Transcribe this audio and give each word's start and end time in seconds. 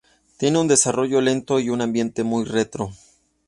Tiene 0.37 0.57
un 0.57 0.67
desarrollo 0.67 1.21
lento 1.21 1.59
y 1.59 1.69
un 1.69 1.79
ambiente 1.79 2.23
muy 2.23 2.43
retro. 2.43 2.91